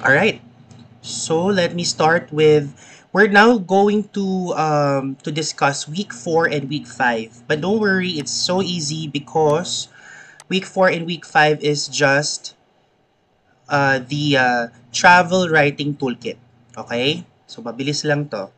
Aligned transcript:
All 0.00 0.16
right. 0.16 0.40
So 1.04 1.44
let 1.44 1.76
me 1.76 1.84
start 1.84 2.32
with 2.32 2.72
we're 3.12 3.28
now 3.28 3.58
going 3.60 4.08
to 4.16 4.56
um, 4.56 5.20
to 5.20 5.28
discuss 5.28 5.84
week 5.84 6.12
4 6.16 6.48
and 6.48 6.72
week 6.72 6.88
5. 6.88 7.44
But 7.44 7.60
don't 7.60 7.76
worry, 7.76 8.16
it's 8.16 8.32
so 8.32 8.62
easy 8.64 9.08
because 9.08 9.92
week 10.48 10.64
4 10.64 10.88
and 10.88 11.04
week 11.04 11.28
5 11.28 11.60
is 11.60 11.84
just 11.88 12.56
uh, 13.68 14.00
the 14.00 14.40
uh, 14.40 14.64
travel 14.88 15.52
writing 15.52 15.92
toolkit. 16.00 16.40
Okay? 16.80 17.28
So 17.44 17.60
mabilis 17.60 18.00
lang 18.00 18.32
to. 18.32 18.48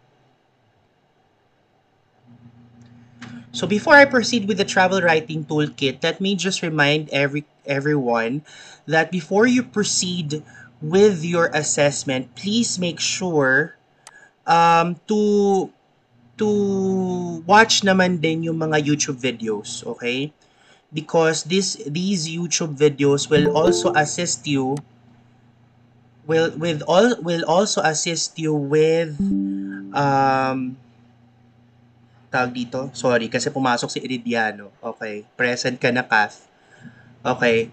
So 3.51 3.67
before 3.67 3.99
I 3.99 4.07
proceed 4.07 4.47
with 4.47 4.63
the 4.63 4.65
travel 4.65 5.03
writing 5.03 5.45
toolkit, 5.45 6.07
let 6.07 6.23
me 6.23 6.39
just 6.39 6.63
remind 6.63 7.11
every 7.11 7.45
everyone 7.67 8.43
that 8.87 9.11
before 9.11 9.47
you 9.47 9.63
proceed 9.63 10.43
with 10.83 11.25
your 11.25 11.47
assessment, 11.55 12.35
please 12.35 12.77
make 12.79 12.99
sure 12.99 13.79
um, 14.47 14.99
to 15.07 15.71
to 16.37 16.49
watch 17.47 17.87
naman 17.87 18.19
din 18.19 18.51
yung 18.51 18.59
mga 18.59 18.83
YouTube 18.83 19.23
videos, 19.23 19.87
okay? 19.87 20.35
Because 20.93 21.47
this 21.47 21.81
these 21.89 22.29
YouTube 22.29 22.77
videos 22.77 23.31
will 23.31 23.55
also 23.57 23.95
assist 23.95 24.45
you 24.45 24.77
will 26.27 26.53
with 26.59 26.83
all 26.85 27.17
will 27.23 27.47
also 27.49 27.81
assist 27.83 28.37
you 28.39 28.53
with 28.53 29.17
um 29.97 30.77
tawag 32.33 32.53
dito? 32.57 32.89
Sorry, 32.97 33.29
kasi 33.29 33.53
pumasok 33.53 33.93
si 33.93 33.99
Iridiano. 34.01 34.73
Okay. 34.81 35.29
Present 35.37 35.77
ka 35.77 35.93
na, 35.93 36.01
Kath. 36.01 36.49
Okay. 37.21 37.69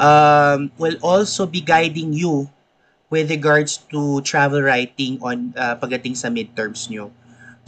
Um, 0.00 0.72
will 0.80 0.96
also 1.04 1.44
be 1.44 1.60
guiding 1.60 2.16
you 2.16 2.48
with 3.12 3.28
regards 3.28 3.84
to 3.92 4.22
travel 4.22 4.62
writing 4.62 5.20
on 5.20 5.52
uh, 5.60 5.76
pagdating 5.76 6.16
sa 6.16 6.32
midterms 6.32 6.88
nyo. 6.88 7.12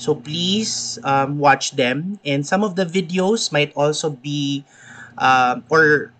So 0.01 0.17
please 0.17 0.99
um, 1.05 1.39
watch 1.39 1.77
them. 1.77 2.19
And 2.25 2.47
some 2.47 2.65
of 2.65 2.75
the 2.75 2.89
videos 2.89 3.53
might 3.53 3.77
also 3.77 4.11
be, 4.11 4.65
um, 5.19 5.63
or 5.69 6.11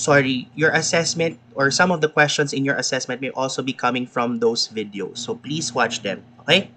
sorry, 0.00 0.48
your 0.54 0.70
assessment 0.72 1.38
or 1.54 1.70
some 1.70 1.90
of 1.90 2.00
the 2.00 2.08
questions 2.08 2.54
in 2.54 2.64
your 2.64 2.78
assessment 2.78 3.20
may 3.20 3.30
also 3.30 3.62
be 3.62 3.74
coming 3.74 4.06
from 4.06 4.38
those 4.38 4.68
videos. 4.70 5.18
So 5.18 5.34
please 5.34 5.74
watch 5.74 6.02
them. 6.02 6.22
Okay? 6.40 6.70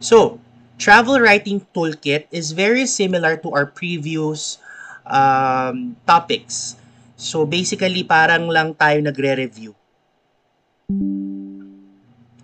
So, 0.00 0.40
Travel 0.78 1.20
Writing 1.20 1.60
Toolkit 1.74 2.26
is 2.32 2.52
very 2.52 2.86
similar 2.86 3.36
to 3.36 3.52
our 3.52 3.66
previous 3.66 4.58
um, 5.06 5.96
topics. 6.06 6.79
So 7.20 7.44
basically, 7.44 8.00
parang 8.00 8.48
lang 8.48 8.72
tayo 8.80 9.04
nagre-review. 9.04 9.76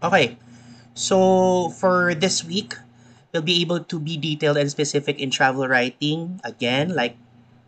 Okay. 0.04 0.36
So 0.92 1.72
for 1.72 2.12
this 2.12 2.44
week, 2.44 2.76
we'll 3.32 3.40
be 3.40 3.64
able 3.64 3.80
to 3.88 3.96
be 3.96 4.20
detailed 4.20 4.60
and 4.60 4.68
specific 4.68 5.16
in 5.16 5.32
travel 5.32 5.64
writing. 5.64 6.44
Again, 6.44 6.92
like 6.92 7.16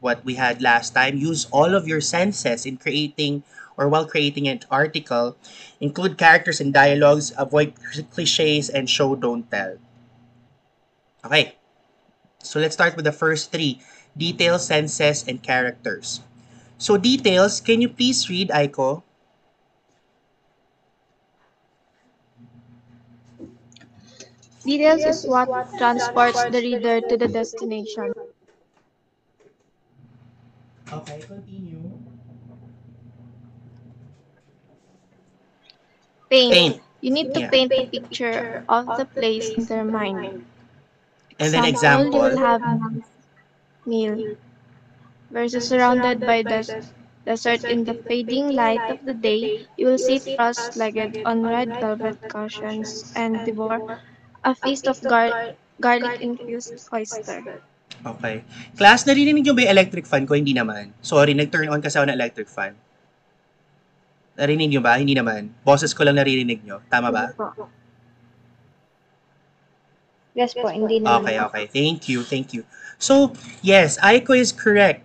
what 0.04 0.20
we 0.20 0.36
had 0.36 0.60
last 0.60 0.92
time, 0.92 1.16
use 1.16 1.48
all 1.48 1.72
of 1.72 1.88
your 1.88 2.04
senses 2.04 2.68
in 2.68 2.76
creating 2.76 3.40
or 3.80 3.88
while 3.88 4.04
creating 4.04 4.44
an 4.44 4.60
article. 4.68 5.40
Include 5.80 6.20
characters 6.20 6.60
and 6.60 6.76
dialogues, 6.76 7.32
avoid 7.40 7.72
cliches, 8.12 8.68
and 8.68 8.84
show, 8.84 9.16
don't 9.16 9.48
tell. 9.48 9.80
Okay. 11.24 11.56
So 12.44 12.60
let's 12.60 12.76
start 12.76 12.96
with 13.00 13.08
the 13.08 13.16
first 13.16 13.48
three. 13.48 13.80
Details, 14.12 14.68
senses, 14.68 15.24
and 15.24 15.40
characters. 15.42 16.20
So 16.78 16.96
details, 16.96 17.60
can 17.60 17.80
you 17.82 17.88
please 17.88 18.30
read, 18.30 18.48
Aiko? 18.50 19.02
Details 24.64 25.04
is 25.04 25.26
what 25.26 25.48
transports 25.78 26.44
the 26.44 26.60
reader 26.60 27.00
to 27.00 27.16
the 27.16 27.26
destination. 27.28 28.12
Okay, 30.92 31.20
continue. 31.26 31.90
Paint. 36.30 36.52
Paint. 36.52 36.82
You 37.00 37.10
need 37.10 37.34
to 37.34 37.40
Yeah. 37.40 37.50
paint 37.50 37.72
a 37.72 37.86
picture 37.86 38.64
of 38.68 38.96
the 38.96 39.04
place 39.06 39.50
in 39.50 39.64
their 39.66 39.84
mind. 39.84 40.44
And 41.38 41.54
then 41.54 41.64
You 41.64 41.70
example. 41.70 42.20
will 42.20 42.36
have 42.36 42.62
meal 43.86 44.36
versus 45.30 45.68
surrounded 45.68 46.24
by 46.24 46.42
the 46.42 46.64
desert 47.24 47.64
in 47.68 47.84
the 47.84 47.94
fading 48.08 48.52
light 48.52 48.82
of 48.88 48.98
the 49.04 49.14
day. 49.14 49.68
You 49.76 49.86
will 49.92 50.00
sit 50.00 50.24
cross-legged 50.36 51.18
on 51.24 51.46
red 51.46 51.76
velvet 51.80 52.16
cushions 52.28 53.12
and 53.16 53.44
devour 53.44 53.82
a 54.44 54.54
feast 54.54 54.88
of 54.88 55.00
gar- 55.06 55.36
garlic-infused 55.80 56.88
oyster. 56.92 57.44
Okay. 58.06 58.44
Class, 58.78 59.04
narinig 59.04 59.42
niyo 59.42 59.52
ba 59.52 59.66
yung 59.66 59.74
electric 59.74 60.06
fan 60.06 60.24
ko? 60.24 60.38
Hindi 60.38 60.54
naman. 60.54 60.94
Sorry, 61.02 61.34
nag-turn 61.34 61.68
on 61.68 61.82
kasi 61.82 61.98
ako 61.98 62.06
ng 62.08 62.18
electric 62.18 62.48
fan. 62.48 62.78
Narinig 64.38 64.70
niyo 64.70 64.78
ba? 64.78 64.94
Hindi 64.94 65.18
naman. 65.18 65.50
Boses 65.66 65.90
ko 65.90 66.06
lang 66.06 66.14
naririnig 66.14 66.62
niyo. 66.62 66.78
Tama 66.86 67.10
ba? 67.10 67.34
Yes 70.38 70.54
po, 70.54 70.70
hindi 70.70 71.02
naman. 71.02 71.26
Okay, 71.26 71.36
okay. 71.42 71.64
Thank 71.66 72.06
you, 72.06 72.22
thank 72.22 72.54
you. 72.54 72.62
So, 73.02 73.34
yes, 73.66 73.98
Aiko 73.98 74.30
is 74.38 74.54
correct. 74.54 75.02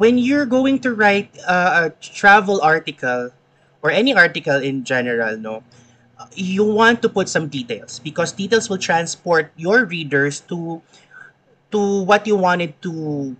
When 0.00 0.16
you're 0.16 0.48
going 0.48 0.80
to 0.80 0.96
write 0.96 1.28
uh, 1.44 1.88
a 1.88 2.00
travel 2.00 2.64
article 2.64 3.36
or 3.84 3.90
any 3.92 4.16
article 4.16 4.56
in 4.56 4.84
general, 4.84 5.36
no, 5.36 5.62
you 6.34 6.64
want 6.64 7.02
to 7.02 7.08
put 7.08 7.28
some 7.28 7.48
details 7.48 8.00
because 8.00 8.32
details 8.32 8.68
will 8.72 8.80
transport 8.80 9.52
your 9.56 9.84
readers 9.84 10.40
to 10.48 10.80
to 11.70 11.80
what 12.08 12.26
you 12.26 12.36
wanted 12.36 12.80
to 12.80 13.36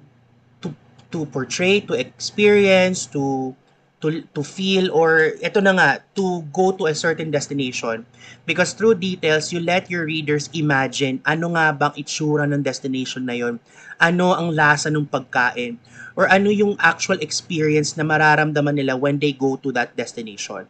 to 0.60 0.68
to 1.10 1.24
portray, 1.32 1.80
to 1.80 1.96
experience, 1.96 3.06
to 3.16 3.56
to 4.00 4.24
to 4.32 4.40
feel 4.40 4.88
or 4.96 5.36
ito 5.44 5.60
na 5.60 5.76
nga 5.76 5.88
to 6.16 6.40
go 6.56 6.72
to 6.72 6.88
a 6.88 6.96
certain 6.96 7.28
destination. 7.28 8.08
Because 8.48 8.72
through 8.72 8.96
details 8.96 9.52
you 9.52 9.60
let 9.60 9.92
your 9.92 10.08
readers 10.08 10.48
imagine 10.56 11.20
ano 11.28 11.52
nga 11.52 11.76
bang 11.76 11.94
itsura 12.00 12.48
ng 12.48 12.64
destination 12.64 13.28
na 13.28 13.36
yon 13.36 13.60
ano 14.00 14.32
ang 14.32 14.56
lasa 14.56 14.88
ng 14.88 15.04
pagkain. 15.04 15.76
Or 16.16 16.26
ano 16.32 16.48
yung 16.48 16.80
actual 16.80 17.20
experience 17.20 17.94
na 17.94 18.04
mararamdaman 18.04 18.80
nila 18.80 18.96
when 18.96 19.20
they 19.20 19.36
go 19.36 19.60
to 19.60 19.68
that 19.76 19.92
destination. 19.94 20.64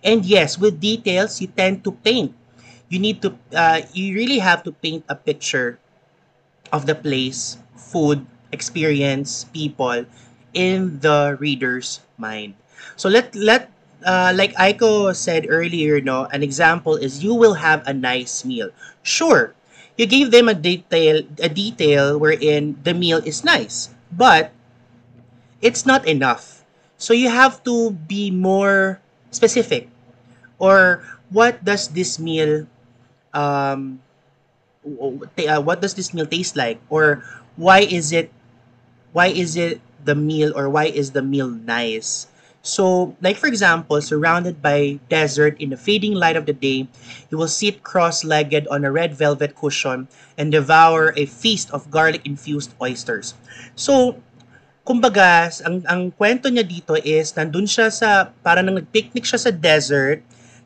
And 0.00 0.24
yes 0.24 0.56
with 0.56 0.80
details 0.80 1.36
you 1.44 1.52
tend 1.52 1.84
to 1.84 1.92
paint. 1.92 2.32
You 2.88 2.98
need 2.98 3.20
to 3.22 3.36
uh, 3.52 3.84
you 3.92 4.16
really 4.16 4.40
have 4.40 4.64
to 4.64 4.72
paint 4.72 5.04
a 5.04 5.14
picture 5.14 5.76
of 6.72 6.88
the 6.88 6.96
place 6.96 7.60
food 7.76 8.24
experience 8.50 9.44
people 9.52 10.08
in 10.56 10.98
the 11.04 11.36
reader's 11.38 12.00
mind 12.16 12.56
so 12.96 13.08
let 13.08 13.34
let 13.34 13.70
uh, 14.04 14.32
like 14.34 14.54
Aiko 14.54 15.14
said 15.14 15.46
earlier, 15.48 16.00
no, 16.00 16.24
an 16.32 16.42
example 16.42 16.96
is 16.96 17.22
you 17.22 17.34
will 17.34 17.54
have 17.54 17.86
a 17.86 17.92
nice 17.92 18.44
meal. 18.44 18.70
Sure, 19.02 19.54
you 19.96 20.06
gave 20.06 20.30
them 20.30 20.48
a 20.48 20.54
detail 20.54 21.22
a 21.40 21.48
detail 21.48 22.18
wherein 22.18 22.76
the 22.84 22.94
meal 22.94 23.18
is 23.24 23.44
nice, 23.44 23.90
but 24.12 24.52
it's 25.60 25.86
not 25.86 26.06
enough. 26.06 26.64
So 26.98 27.12
you 27.12 27.28
have 27.30 27.62
to 27.64 27.92
be 27.92 28.30
more 28.30 29.00
specific. 29.30 29.88
Or 30.58 31.02
what 31.30 31.64
does 31.64 31.88
this 31.88 32.18
meal 32.18 32.66
um 33.32 34.00
uh, 34.84 35.60
what 35.60 35.80
does 35.80 35.94
this 35.94 36.12
meal 36.14 36.26
taste 36.26 36.56
like 36.56 36.80
or 36.88 37.22
why 37.56 37.80
is 37.80 38.12
it 38.12 38.32
why 39.12 39.28
is 39.28 39.56
it 39.56 39.80
the 40.04 40.14
meal 40.14 40.52
or 40.56 40.68
why 40.68 40.86
is 40.86 41.12
the 41.12 41.22
meal 41.22 41.48
nice 41.48 42.26
so 42.60 43.16
like 43.24 43.36
for 43.36 43.48
example 43.48 43.96
surrounded 44.00 44.60
by 44.60 45.00
desert 45.08 45.56
in 45.56 45.70
the 45.72 45.80
fading 45.80 46.12
light 46.12 46.36
of 46.36 46.44
the 46.44 46.52
day 46.52 46.84
you 47.32 47.36
will 47.38 47.48
sit 47.48 47.82
cross-legged 47.82 48.68
on 48.68 48.84
a 48.84 48.92
red 48.92 49.16
velvet 49.16 49.56
cushion 49.56 50.08
and 50.36 50.52
devour 50.52 51.14
a 51.16 51.24
feast 51.24 51.70
of 51.72 51.88
garlic 51.90 52.20
infused 52.28 52.76
oysters 52.80 53.32
so 53.72 54.20
kumbaga 54.84 55.48
ang 55.64 55.80
ang 55.88 56.02
kwento 56.12 56.52
niya 56.52 56.64
dito 56.66 56.92
is 57.00 57.32
nandun 57.32 57.64
siya 57.64 57.88
sa 57.88 58.28
parang 58.44 58.68
nang 58.68 58.76
nag-picnic 58.76 59.24
siya 59.24 59.40
sa 59.40 59.52
desert 59.52 60.20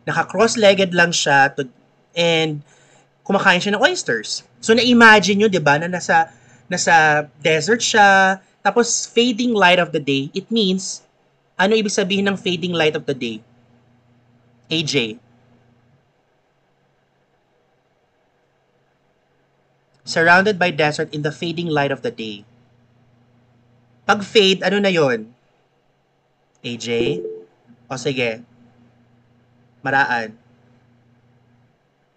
naka 0.05 0.29
cross-legged 0.29 0.93
lang 0.93 1.11
siya 1.11 1.52
to, 1.56 1.64
and 2.14 2.61
kumakain 3.25 3.58
siya 3.58 3.75
ng 3.75 3.82
oysters. 3.82 4.44
So 4.61 4.76
na-imagine 4.76 5.41
nyo, 5.41 5.49
'di 5.49 5.61
ba, 5.61 5.81
na 5.81 5.88
nasa 5.88 6.31
nasa 6.69 7.26
desert 7.41 7.81
siya, 7.81 8.41
tapos 8.61 9.08
fading 9.08 9.56
light 9.56 9.81
of 9.81 9.93
the 9.93 10.00
day. 10.00 10.29
It 10.37 10.49
means 10.52 11.05
ano 11.55 11.73
ibig 11.79 11.95
sabihin 11.95 12.27
ng 12.27 12.39
fading 12.39 12.75
light 12.75 12.99
of 12.99 13.06
the 13.06 13.15
day? 13.15 13.39
AJ. 14.71 15.19
Surrounded 20.05 20.59
by 20.59 20.69
desert 20.69 21.09
in 21.15 21.23
the 21.23 21.33
fading 21.33 21.71
light 21.71 21.95
of 21.95 22.03
the 22.03 22.12
day. 22.12 22.45
Pag 24.05 24.21
fade, 24.21 24.61
ano 24.61 24.83
na 24.83 24.93
yon? 24.93 25.33
AJ? 26.61 27.21
O 27.89 27.97
sige. 27.97 28.45
Maraan. 29.81 30.37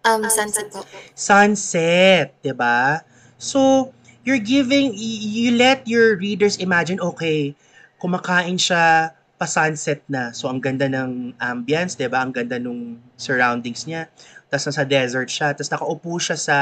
Um, 0.07 0.23
sunset 0.31 0.71
po. 0.71 0.87
Sunset, 1.11 2.31
'di 2.39 2.55
ba? 2.55 3.03
So, 3.35 3.91
you're 4.23 4.39
giving 4.39 4.95
you 4.95 5.51
let 5.59 5.83
your 5.83 6.15
readers 6.15 6.55
imagine, 6.63 7.03
okay, 7.03 7.59
kumakain 7.99 8.55
siya 8.55 9.16
pa 9.37 9.45
sunset 9.45 10.01
na. 10.09 10.33
So, 10.33 10.49
ang 10.49 10.57
ganda 10.57 10.89
ng 10.89 11.37
ambience, 11.37 11.93
'di 11.93 12.09
ba? 12.09 12.25
Ang 12.25 12.33
ganda 12.33 12.57
nung 12.57 12.97
surroundings 13.15 13.85
niya. 13.85 14.09
Tapos 14.49 14.73
nasa 14.73 14.83
desert 14.83 15.29
siya. 15.29 15.53
Tapos 15.53 15.69
nakaupo 15.69 16.17
siya 16.17 16.37
sa 16.37 16.57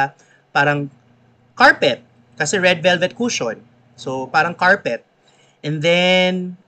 parang 0.51 0.91
carpet. 1.55 2.03
Kasi 2.35 2.59
red 2.59 2.83
velvet 2.83 3.15
cushion. 3.15 3.63
So, 3.95 4.27
parang 4.27 4.51
carpet. 4.51 5.07
And 5.63 5.79
then, 5.79 6.59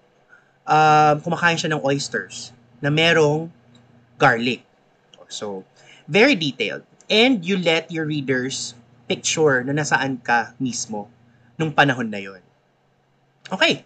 um, 0.63 1.19
kumakain 1.19 1.59
siya 1.59 1.75
ng 1.75 1.83
oysters 1.83 2.55
na 2.79 2.87
merong 2.87 3.51
garlic. 4.15 4.63
So, 5.27 5.67
very 6.07 6.39
detailed. 6.39 6.87
And 7.11 7.43
you 7.43 7.59
let 7.59 7.91
your 7.91 8.07
readers 8.07 8.75
picture 9.11 9.63
na 9.63 9.75
nasaan 9.75 10.23
ka 10.23 10.55
mismo 10.59 11.11
nung 11.59 11.71
panahon 11.71 12.07
na 12.07 12.19
yon. 12.19 12.39
Okay. 13.51 13.83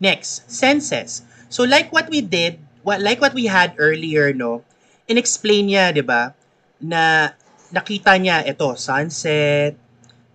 Next, 0.00 0.48
senses. 0.48 1.24
So 1.48 1.64
like 1.64 1.92
what 1.92 2.08
we 2.12 2.20
did, 2.20 2.60
what 2.84 3.00
like 3.00 3.20
what 3.20 3.32
we 3.32 3.48
had 3.48 3.74
earlier, 3.80 4.32
no, 4.32 4.64
in-explain 5.08 5.72
niya, 5.72 5.92
'di 5.92 6.04
ba, 6.04 6.36
na 6.80 7.32
nakita 7.72 8.16
niya 8.20 8.44
ito, 8.44 8.76
sunset, 8.76 9.76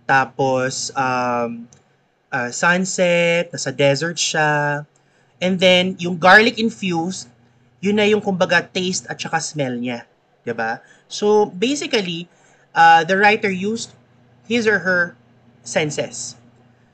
tapos 0.06 0.90
um, 0.94 1.66
uh, 2.30 2.50
sunset, 2.50 3.50
nasa 3.50 3.70
desert 3.70 4.18
siya, 4.18 4.82
and 5.38 5.58
then 5.58 5.94
yung 6.02 6.18
garlic 6.18 6.58
infused, 6.58 7.30
yun 7.78 7.98
na 7.98 8.06
yung 8.06 8.22
kumbaga 8.22 8.62
taste 8.62 9.06
at 9.06 9.18
saka 9.18 9.38
smell 9.38 9.78
niya, 9.78 10.06
ba? 10.54 10.82
So 11.06 11.46
basically, 11.46 12.26
uh, 12.74 13.06
the 13.06 13.18
writer 13.18 13.50
used 13.50 13.94
his 14.50 14.66
or 14.66 14.82
her 14.82 15.16
senses. 15.62 16.34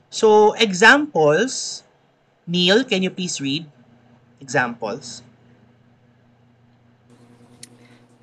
So 0.09 0.53
examples, 0.61 1.83
Neil, 2.45 2.83
can 2.83 3.01
you 3.01 3.09
please 3.09 3.39
read 3.41 3.65
examples? 4.41 5.21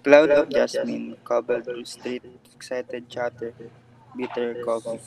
Cloud 0.03 0.31
of 0.35 0.51
jasmine, 0.51 1.17
cobbled 1.23 1.65
through 1.65 1.87
street, 1.87 2.27
excited 2.55 3.07
chatter, 3.07 3.55
bitter 4.19 4.61
coffee. 4.67 4.99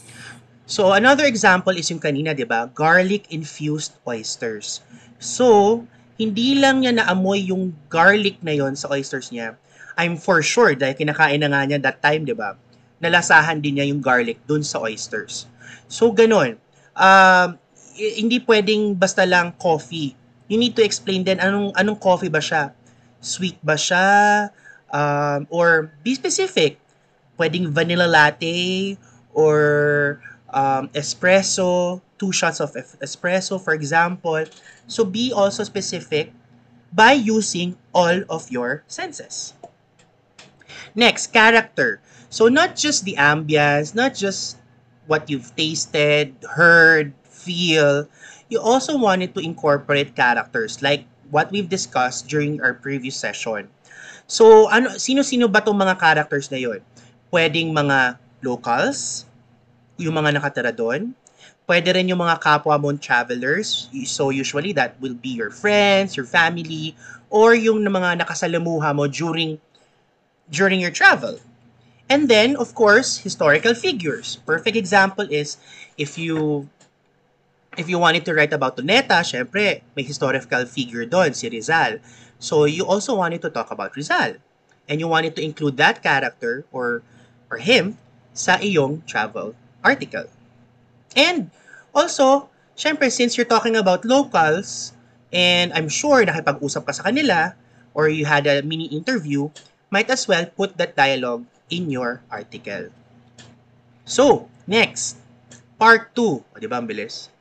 So, 0.72 0.96
another 0.96 1.28
example 1.28 1.76
is 1.76 1.92
yung 1.92 2.00
kanina, 2.00 2.32
di 2.32 2.48
ba? 2.48 2.72
Garlic-infused 2.72 4.00
oysters. 4.08 4.80
So, 5.20 5.84
hindi 6.16 6.56
lang 6.56 6.86
niya 6.86 6.96
naamoy 6.96 7.52
yung 7.52 7.76
garlic 7.92 8.40
na 8.40 8.56
yon 8.56 8.78
sa 8.80 8.88
oysters 8.88 9.34
niya. 9.36 9.60
I'm 10.00 10.16
for 10.16 10.40
sure, 10.40 10.72
dahil 10.78 10.96
kinakain 10.96 11.44
na 11.44 11.52
nga 11.52 11.62
niya 11.68 11.80
that 11.84 12.00
time, 12.00 12.24
di 12.24 12.32
ba? 12.32 12.56
Nalasahan 13.04 13.60
din 13.60 13.82
niya 13.82 13.90
yung 13.90 14.00
garlic 14.00 14.40
dun 14.48 14.64
sa 14.64 14.80
oysters. 14.80 15.50
So, 15.92 16.14
ganun. 16.14 16.56
I- 16.96 17.52
hindi 18.22 18.40
pwedeng 18.40 18.96
basta 18.96 19.28
lang 19.28 19.52
coffee. 19.60 20.16
You 20.52 20.60
need 20.60 20.76
to 20.76 20.84
explain 20.84 21.24
din 21.24 21.40
anong, 21.40 21.72
anong 21.80 21.96
coffee 22.04 22.28
ba 22.28 22.44
siya. 22.44 22.76
Sweet 23.24 23.56
ba 23.64 23.80
siya? 23.80 24.52
Um, 24.92 25.48
or 25.48 25.96
be 26.04 26.12
specific. 26.12 26.76
Pwedeng 27.40 27.72
vanilla 27.72 28.04
latte 28.04 29.00
or 29.32 30.20
um, 30.52 30.92
espresso, 30.92 32.04
two 32.20 32.36
shots 32.36 32.60
of 32.60 32.76
espresso, 33.00 33.56
for 33.56 33.72
example. 33.72 34.44
So 34.92 35.08
be 35.08 35.32
also 35.32 35.64
specific 35.64 36.36
by 36.92 37.16
using 37.16 37.80
all 37.96 38.28
of 38.28 38.52
your 38.52 38.84
senses. 38.92 39.56
Next, 40.92 41.32
character. 41.32 42.04
So 42.28 42.52
not 42.52 42.76
just 42.76 43.08
the 43.08 43.16
ambience, 43.16 43.96
not 43.96 44.20
just 44.20 44.60
what 45.08 45.32
you've 45.32 45.56
tasted, 45.56 46.36
heard, 46.44 47.16
feel. 47.42 48.06
You 48.54 48.62
also 48.62 48.94
wanted 48.98 49.34
to 49.34 49.42
incorporate 49.42 50.14
characters 50.14 50.82
like 50.86 51.10
what 51.34 51.50
we've 51.50 51.68
discussed 51.68 52.30
during 52.30 52.62
our 52.62 52.78
previous 52.78 53.18
session. 53.18 53.72
So, 54.30 54.70
ano, 54.70 54.96
sino-sino 54.96 55.50
ba 55.50 55.60
tong 55.60 55.76
mga 55.76 55.98
characters 55.98 56.48
na 56.54 56.60
yon? 56.62 56.80
Pwedeng 57.34 57.74
mga 57.74 58.22
locals, 58.46 59.26
yung 59.98 60.16
mga 60.16 60.40
nakatira 60.40 60.72
doon. 60.72 61.12
Pwede 61.68 61.96
rin 61.96 62.12
yung 62.12 62.20
mga 62.20 62.40
kapwa 62.44 62.76
mong 62.76 63.00
travelers. 63.00 63.88
So, 64.08 64.30
usually 64.30 64.76
that 64.76 65.00
will 65.00 65.16
be 65.16 65.36
your 65.36 65.52
friends, 65.52 66.16
your 66.16 66.28
family, 66.28 66.96
or 67.32 67.56
yung 67.56 67.84
mga 67.84 68.24
nakasalamuha 68.24 68.92
mo 68.92 69.08
during 69.08 69.60
during 70.52 70.84
your 70.84 70.92
travel. 70.92 71.40
And 72.12 72.28
then, 72.28 72.60
of 72.60 72.76
course, 72.76 73.24
historical 73.24 73.72
figures. 73.72 74.44
Perfect 74.44 74.76
example 74.76 75.24
is 75.32 75.56
if 75.96 76.20
you 76.20 76.68
if 77.78 77.88
you 77.88 78.00
wanted 78.00 78.26
to 78.26 78.34
write 78.34 78.52
about 78.52 78.76
Tuneta, 78.76 79.24
syempre, 79.24 79.82
may 79.96 80.04
historical 80.04 80.66
figure 80.66 81.06
doon, 81.06 81.32
si 81.32 81.48
Rizal. 81.48 82.04
So, 82.40 82.66
you 82.66 82.84
also 82.84 83.16
wanted 83.16 83.42
to 83.44 83.50
talk 83.50 83.72
about 83.72 83.96
Rizal. 83.96 84.36
And 84.90 85.00
you 85.00 85.08
wanted 85.08 85.36
to 85.40 85.42
include 85.44 85.78
that 85.78 86.04
character 86.04 86.66
or 86.74 87.04
or 87.48 87.64
him 87.64 87.96
sa 88.36 88.60
iyong 88.60 89.04
travel 89.08 89.56
article. 89.84 90.28
And 91.16 91.52
also, 91.96 92.52
syempre, 92.76 93.12
since 93.12 93.36
you're 93.36 93.48
talking 93.48 93.76
about 93.76 94.04
locals, 94.04 94.92
and 95.32 95.72
I'm 95.72 95.88
sure 95.88 96.24
nakipag-usap 96.24 96.84
ka 96.88 96.92
sa 96.92 97.08
kanila, 97.08 97.56
or 97.96 98.08
you 98.12 98.28
had 98.28 98.48
a 98.48 98.64
mini 98.64 98.92
interview, 98.92 99.52
might 99.92 100.08
as 100.12 100.28
well 100.28 100.48
put 100.48 100.76
that 100.80 100.96
dialogue 100.96 101.44
in 101.72 101.92
your 101.92 102.24
article. 102.32 102.92
So, 104.04 104.52
next, 104.68 105.20
part 105.80 106.12
2. 106.16 106.20
O, 106.20 106.56
di 106.60 106.68
ba, 106.68 106.80
ang 106.80 106.88
bilis? 106.88 107.32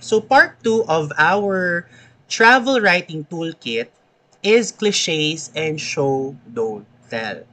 So, 0.00 0.20
part 0.20 0.56
2 0.64 0.84
of 0.88 1.12
our 1.18 1.86
travel 2.28 2.80
writing 2.80 3.28
toolkit 3.28 3.92
is 4.42 4.72
cliches 4.72 5.52
and 5.54 5.76
show, 5.80 6.34
don't 6.48 6.86
tell. 7.12 7.44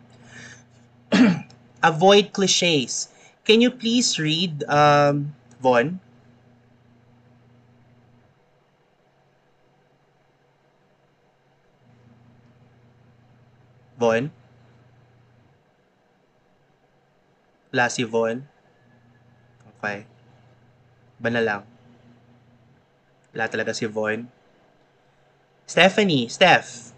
Avoid 1.84 2.32
cliches. 2.32 3.10
Can 3.44 3.60
you 3.60 3.72
please 3.72 4.18
read, 4.18 4.64
um, 4.72 5.36
Von? 5.60 6.00
Von? 14.00 14.32
Wala? 17.74 17.90
Okay. 19.84 20.06
Ba? 21.20 21.77
Wala 23.38 23.54
talaga 23.54 23.70
si 23.70 23.86
Von? 23.86 24.26
Stephanie, 25.70 26.26
Steph. 26.26 26.90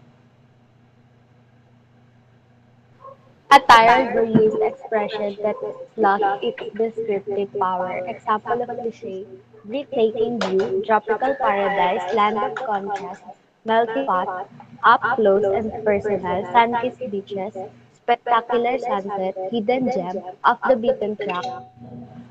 A 3.51 3.59
tired 3.59 4.15
or 4.15 4.23
expression 4.63 5.35
that 5.43 5.59
lost 5.99 6.39
its 6.39 6.63
descriptive 6.79 7.51
power. 7.59 8.07
Example 8.07 8.63
of 8.63 8.71
cliche, 8.71 9.27
breathtaking 9.67 10.39
view, 10.39 10.79
tropical 10.87 11.35
paradise, 11.35 12.07
land 12.15 12.39
of 12.39 12.55
contrast, 12.55 13.19
melting 13.67 14.07
pot, 14.07 14.47
up 14.87 15.03
close 15.19 15.43
and 15.43 15.67
personal, 15.83 16.47
sun-kissed 16.55 17.03
beaches, 17.11 17.51
spectacular 17.99 18.79
sunset, 18.79 19.35
hidden 19.51 19.91
gem, 19.91 20.23
off 20.47 20.63
the 20.63 20.77
beaten 20.79 21.19
track, 21.19 21.43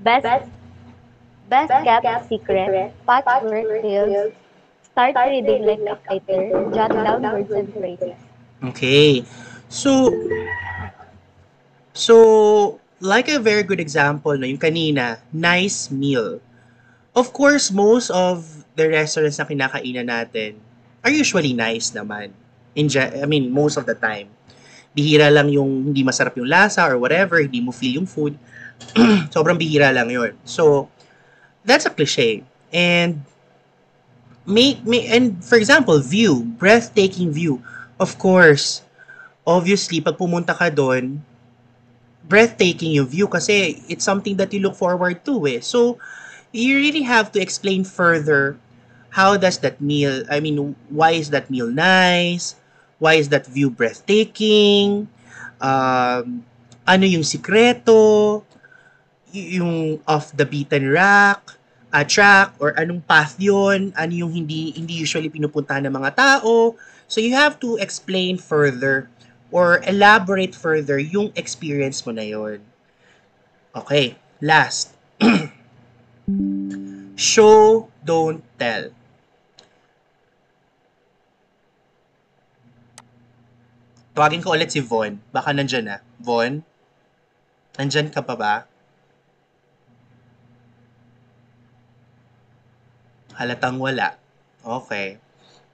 best 0.01 0.49
best 1.49 1.73
kept 1.73 2.29
secret, 2.29 2.93
patchwork 3.09 3.83
tales, 3.83 4.33
start 4.85 5.17
reading 5.17 5.65
like 5.65 5.81
a 5.89 5.97
fighter, 6.05 6.71
jot 6.73 6.93
down 6.93 7.23
words 7.25 7.51
and 7.51 7.73
phrases. 7.73 8.19
Okay. 8.63 9.25
So, 9.69 10.13
so, 11.93 12.81
like 13.01 13.29
a 13.29 13.39
very 13.41 13.63
good 13.63 13.81
example, 13.81 14.37
no, 14.37 14.47
yung 14.47 14.61
kanina, 14.61 15.19
nice 15.33 15.91
meal. 15.91 16.41
Of 17.17 17.33
course, 17.33 17.73
most 17.73 18.11
of 18.11 18.65
the 18.77 18.89
restaurants 18.89 19.39
na 19.41 19.49
kinakainan 19.49 20.07
natin 20.07 20.61
are 21.03 21.11
usually 21.11 21.53
nice 21.53 21.91
naman. 21.91 22.31
In 22.77 22.87
ge- 22.87 23.11
I 23.19 23.27
mean, 23.27 23.51
most 23.51 23.77
of 23.77 23.87
the 23.89 23.97
time. 23.97 24.31
Bihira 24.95 25.31
lang 25.31 25.51
yung 25.53 25.93
hindi 25.93 26.03
masarap 26.03 26.35
yung 26.39 26.49
lasa 26.49 26.87
or 26.87 26.99
whatever, 26.99 27.39
hindi 27.39 27.63
mo 27.63 27.71
feel 27.71 28.03
yung 28.03 28.09
food. 28.09 28.35
Sobrang 29.35 29.59
bihira 29.59 29.91
lang 29.95 30.11
yun. 30.11 30.35
So, 30.43 30.91
that's 31.65 31.87
a 31.87 31.91
cliche. 31.91 32.45
And 32.73 33.23
may, 34.47 34.81
may 34.85 35.07
and 35.07 35.45
for 35.45 35.57
example, 35.57 35.99
view, 36.01 36.45
breathtaking 36.57 37.33
view. 37.33 37.63
Of 38.01 38.19
course, 38.19 38.83
obviously, 39.47 40.01
pag 40.01 40.17
pumunta 40.17 40.55
ka 40.55 40.71
doon, 40.71 41.23
breathtaking 42.29 42.93
yung 42.93 43.09
view 43.09 43.27
kasi 43.27 43.83
it's 43.89 44.05
something 44.05 44.37
that 44.37 44.53
you 44.53 44.61
look 44.61 44.77
forward 44.77 45.25
to 45.25 45.47
eh. 45.49 45.61
So, 45.61 45.99
you 46.53 46.77
really 46.77 47.03
have 47.03 47.33
to 47.33 47.41
explain 47.41 47.85
further 47.85 48.57
how 49.11 49.37
does 49.37 49.59
that 49.65 49.81
meal, 49.81 50.23
I 50.31 50.41
mean, 50.41 50.77
why 50.89 51.13
is 51.13 51.31
that 51.31 51.51
meal 51.51 51.67
nice? 51.67 52.55
Why 52.99 53.15
is 53.15 53.29
that 53.31 53.47
view 53.47 53.71
breathtaking? 53.71 55.09
Um, 55.61 56.45
ano 56.87 57.05
yung 57.05 57.25
sikreto? 57.25 58.45
Yung 59.33 60.01
off 60.09 60.33
the 60.33 60.49
beaten 60.49 60.89
rack, 60.89 61.41
uh, 61.93 62.05
track, 62.05 62.57
or 62.59 62.73
anong 62.77 63.05
path 63.05 63.37
yun? 63.37 63.93
Ano 63.97 64.13
yung 64.13 64.33
hindi, 64.33 64.73
hindi 64.73 64.95
usually 64.97 65.29
pinupuntahan 65.29 65.85
ng 65.89 65.95
mga 65.95 66.11
tao? 66.17 66.77
So 67.09 67.21
you 67.21 67.33
have 67.37 67.61
to 67.65 67.77
explain 67.81 68.37
further 68.37 69.09
or 69.49 69.81
elaborate 69.89 70.53
further 70.53 71.01
yung 71.01 71.33
experience 71.37 72.05
mo 72.05 72.13
na 72.13 72.25
yun. 72.25 72.61
Okay, 73.73 74.17
last. 74.41 74.93
Show, 77.17 77.89
don't 78.05 78.45
tell. 78.61 78.93
Tawagin 84.19 84.43
ko 84.43 84.51
ulit 84.51 84.75
si 84.75 84.83
Von. 84.83 85.23
Baka 85.31 85.55
nandyan 85.55 85.87
na. 85.87 85.97
Von? 86.19 86.67
Nandyan 87.79 88.11
ka 88.11 88.19
pa 88.19 88.35
ba? 88.35 88.55
Halatang 93.39 93.79
wala. 93.79 94.19
Okay. 94.67 95.23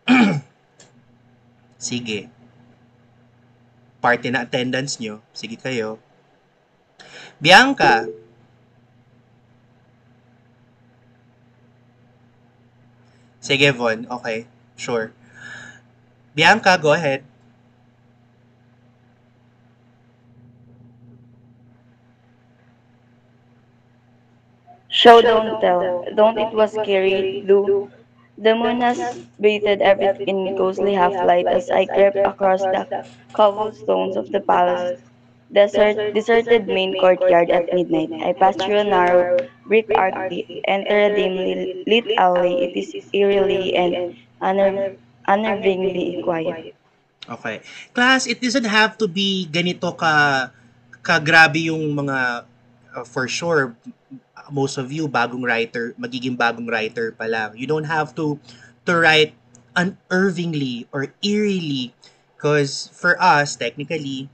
Sige. 1.80 2.28
Party 4.04 4.28
na 4.28 4.44
attendance 4.44 5.00
nyo. 5.00 5.24
Sige 5.32 5.56
kayo. 5.56 5.96
Bianca. 7.40 8.04
Sige, 13.40 13.72
Von. 13.72 14.04
Okay. 14.12 14.44
Sure. 14.76 15.16
Bianca, 16.36 16.76
go 16.76 16.92
ahead. 16.92 17.24
Show, 25.04 25.20
don't 25.20 25.60
tell. 25.60 26.08
Don't 26.16 26.40
it 26.40 26.56
was 26.56 26.72
scary, 26.72 27.44
do. 27.44 27.92
The 28.40 28.56
moon 28.56 28.80
has 28.80 29.20
bathed 29.36 29.84
everything 29.84 30.48
in 30.48 30.56
ghostly 30.56 30.96
half-light 30.96 31.44
as 31.44 31.68
I 31.68 31.84
crept 31.84 32.16
across 32.16 32.64
the 32.64 33.04
cobblestones 33.36 34.16
of 34.16 34.32
the 34.32 34.40
palace. 34.40 34.96
Desert, 35.52 36.16
deserted 36.16 36.66
main 36.66 36.96
courtyard 36.96 37.52
at 37.52 37.68
midnight. 37.68 38.16
I 38.16 38.32
passed 38.32 38.64
through 38.64 38.80
a 38.80 38.88
narrow 38.88 39.44
brick 39.68 39.92
archway, 39.94 40.64
enter 40.64 40.96
a 40.96 41.12
dimly 41.12 41.84
lit 41.84 42.08
alley. 42.16 42.64
It 42.64 42.72
is 42.72 42.96
eerily 43.12 43.76
and 43.76 44.16
unner- 44.40 44.96
unnervingly 45.28 46.24
quiet. 46.24 46.74
Okay. 47.28 47.60
Class, 47.92 48.26
it 48.26 48.40
doesn't 48.40 48.66
have 48.66 48.96
to 48.98 49.06
be 49.06 49.52
ganito 49.52 49.92
ka 49.92 50.48
kagrabe 51.04 51.68
yung 51.68 51.92
mga 51.92 52.48
uh, 52.96 53.04
for 53.04 53.28
sure 53.28 53.76
most 54.50 54.76
of 54.76 54.92
you 54.92 55.08
bagong 55.08 55.44
writer, 55.44 55.94
magiging 56.00 56.36
bagong 56.36 56.68
writer 56.68 57.12
pa 57.12 57.24
lang. 57.24 57.56
You 57.56 57.66
don't 57.66 57.88
have 57.88 58.14
to 58.18 58.40
to 58.84 58.92
write 58.96 59.34
unnervingly 59.74 60.86
or 60.92 61.10
eerily 61.24 61.94
because 62.36 62.92
for 62.94 63.18
us 63.20 63.56
technically 63.56 64.28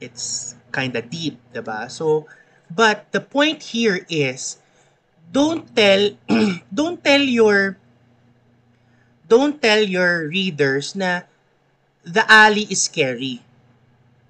it's 0.00 0.54
kind 0.70 0.94
of 0.94 1.08
deep, 1.08 1.40
'di 1.52 1.62
ba? 1.64 1.88
So 1.88 2.28
but 2.68 3.08
the 3.14 3.22
point 3.22 3.74
here 3.74 4.04
is 4.10 4.60
don't 5.32 5.64
tell 5.74 6.14
don't 6.74 7.00
tell 7.00 7.22
your 7.22 7.78
don't 9.26 9.58
tell 9.58 9.82
your 9.82 10.30
readers 10.30 10.94
na 10.94 11.26
the 12.06 12.22
alley 12.30 12.70
is 12.70 12.86
scary. 12.86 13.42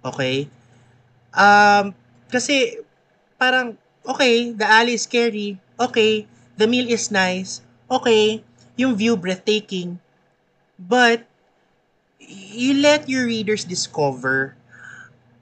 Okay? 0.01 0.49
Um, 1.37 1.93
kasi 2.33 2.81
parang, 3.37 3.77
okay, 4.07 4.53
the 4.53 4.67
alley 4.67 4.95
is 4.95 5.05
scary. 5.05 5.59
Okay, 5.79 6.27
the 6.57 6.67
meal 6.67 6.89
is 6.89 7.11
nice. 7.11 7.61
Okay, 7.91 8.43
yung 8.77 8.97
view 8.97 9.17
breathtaking. 9.17 9.99
But, 10.79 11.25
you 12.21 12.75
let 12.81 13.09
your 13.09 13.27
readers 13.27 13.65
discover 13.65 14.57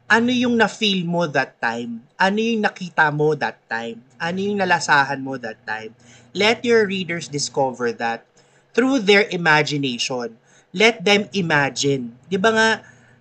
ano 0.05 0.29
yung 0.31 0.61
na-feel 0.61 1.09
mo 1.09 1.25
that 1.25 1.57
time. 1.59 2.05
Ano 2.21 2.37
yung 2.37 2.61
nakita 2.61 3.09
mo 3.09 3.33
that 3.35 3.57
time. 3.67 4.05
Ano 4.21 4.37
yung 4.37 4.61
nalasahan 4.61 5.19
mo 5.25 5.41
that 5.41 5.59
time. 5.65 5.97
Let 6.37 6.61
your 6.63 6.85
readers 6.85 7.27
discover 7.27 7.91
that 7.99 8.29
through 8.77 9.07
their 9.09 9.25
imagination 9.33 10.37
let 10.75 11.07
them 11.07 11.31
imagine. 11.31 12.19
'Di 12.27 12.37
ba 12.37 12.51
nga 12.51 12.69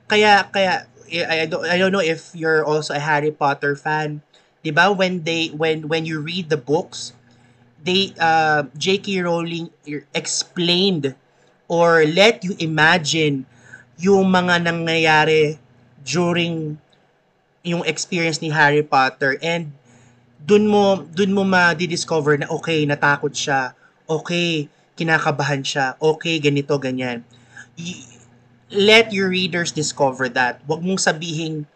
kaya 0.10 0.50
kaya 0.50 0.90
I, 1.14 1.46
don't 1.46 1.62
I 1.70 1.78
don't 1.78 1.94
know 1.94 2.02
if 2.02 2.34
you're 2.34 2.66
also 2.66 2.98
a 2.98 3.00
Harry 3.00 3.30
Potter 3.30 3.78
fan. 3.78 4.26
'Di 4.63 4.72
ba 4.72 4.91
when 4.91 5.24
they 5.27 5.51
when 5.53 5.88
when 5.91 6.05
you 6.08 6.20
read 6.24 6.50
the 6.50 6.58
books, 6.60 7.12
they 7.84 8.15
uh 8.20 8.65
J.K. 8.77 9.22
Rowling 9.22 9.70
explained 10.15 11.15
or 11.67 12.03
let 12.08 12.43
you 12.43 12.55
imagine 12.60 13.46
yung 14.00 14.32
mga 14.32 14.63
nangyayari 14.67 15.60
during 16.03 16.79
yung 17.63 17.84
experience 17.88 18.39
ni 18.43 18.51
Harry 18.51 18.84
Potter 18.84 19.39
and 19.43 19.72
dun 20.43 20.67
mo 20.67 21.03
dun 21.15 21.32
mo 21.32 21.43
ma-discover 21.48 22.36
na 22.39 22.48
okay 22.51 22.84
natakot 22.84 23.32
siya 23.32 23.72
okay 24.08 24.67
kinakabahan 25.00 25.63
siya 25.63 25.96
okay 26.03 26.39
ganito 26.43 26.75
ganyan 26.75 27.24
y- 27.79 28.03
let 28.74 29.13
your 29.13 29.29
readers 29.29 29.72
discover 29.72 30.27
that. 30.34 30.60
Huwag 30.65 30.82
mong 30.82 30.98
sabihin 30.98 31.70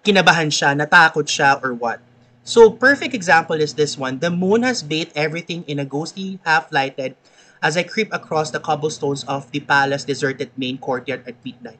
kinabahan 0.00 0.48
siya, 0.48 0.72
natakot 0.72 1.28
siya, 1.28 1.60
or 1.60 1.76
what. 1.76 2.00
So, 2.48 2.72
perfect 2.72 3.12
example 3.12 3.60
is 3.60 3.76
this 3.76 4.00
one. 4.00 4.24
The 4.24 4.32
moon 4.32 4.64
has 4.64 4.80
bathed 4.80 5.12
everything 5.12 5.68
in 5.68 5.76
a 5.76 5.84
ghostly 5.84 6.40
half-lighted 6.48 7.12
as 7.60 7.76
I 7.76 7.84
creep 7.84 8.08
across 8.08 8.48
the 8.48 8.56
cobblestones 8.56 9.20
of 9.28 9.52
the 9.52 9.60
palace 9.60 10.08
deserted 10.08 10.48
main 10.56 10.80
courtyard 10.80 11.28
at 11.28 11.36
midnight. 11.44 11.76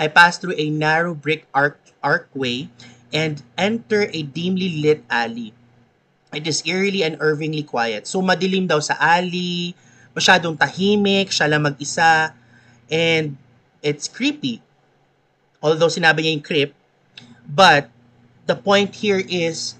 I 0.00 0.08
pass 0.08 0.40
through 0.40 0.56
a 0.56 0.72
narrow 0.72 1.12
brick 1.12 1.44
arc 1.52 1.76
archway 2.00 2.72
and 3.12 3.44
enter 3.60 4.08
a 4.08 4.24
dimly 4.24 4.80
lit 4.80 5.04
alley. 5.12 5.52
It 6.32 6.48
is 6.48 6.64
eerily 6.64 7.04
and 7.04 7.20
irvingly 7.20 7.68
quiet. 7.68 8.08
So, 8.08 8.24
madilim 8.24 8.72
daw 8.72 8.80
sa 8.80 8.96
alley, 8.96 9.76
masyadong 10.16 10.56
tahimik, 10.56 11.28
siya 11.28 11.52
lang 11.52 11.68
mag-isa, 11.68 12.32
and 12.88 13.36
it's 13.84 14.08
creepy. 14.08 14.64
Although 15.60 15.92
sinabi 15.92 16.24
niya 16.24 16.40
yung 16.40 16.46
creep, 16.48 16.72
but 17.44 17.92
the 18.48 18.56
point 18.56 18.96
here 18.96 19.20
is 19.20 19.76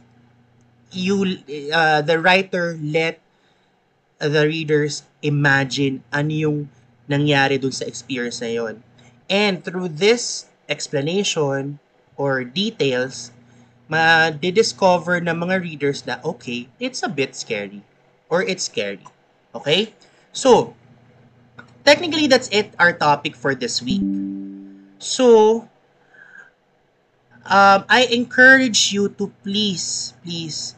you 0.97 1.45
uh, 1.73 2.01
the 2.03 2.19
writer 2.19 2.79
let 2.81 3.21
the 4.19 4.49
readers 4.49 5.05
imagine 5.21 6.03
ano 6.11 6.33
yung 6.33 6.59
nangyari 7.07 7.61
dun 7.61 7.73
sa 7.73 7.85
experience 7.85 8.41
na 8.41 8.51
yon. 8.51 8.83
And 9.29 9.63
through 9.63 9.95
this 9.99 10.47
explanation 10.67 11.79
or 12.17 12.43
details, 12.43 13.31
ma-discover 13.87 15.23
ng 15.23 15.37
mga 15.37 15.57
readers 15.63 16.07
na 16.07 16.19
okay, 16.25 16.67
it's 16.79 17.03
a 17.03 17.11
bit 17.11 17.35
scary 17.35 17.83
or 18.31 18.43
it's 18.43 18.67
scary. 18.67 19.03
Okay? 19.55 19.95
So, 20.33 20.75
technically 21.87 22.27
that's 22.27 22.51
it 22.51 22.75
our 22.79 22.93
topic 22.93 23.37
for 23.37 23.55
this 23.55 23.83
week. 23.83 24.03
So, 24.99 25.69
um, 27.47 27.85
I 27.89 28.09
encourage 28.11 28.93
you 28.93 29.09
to 29.21 29.31
please, 29.43 30.15
please, 30.23 30.75